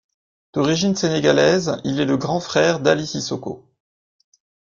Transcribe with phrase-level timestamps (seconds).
[0.53, 3.69] D'origine sénégalaise, il est le grand frère d'Aly Cissokho.